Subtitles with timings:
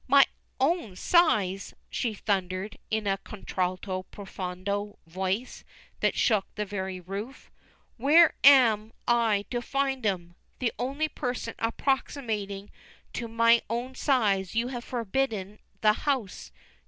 [0.07, 0.25] "My
[0.59, 5.63] own size!" she thundered, in a contralto profundo voice
[5.99, 7.51] that shook the very roof.
[7.97, 10.33] "Where am I to find 'em?
[10.57, 12.71] The only person approximating
[13.13, 16.51] to my own size you have forbidden the house.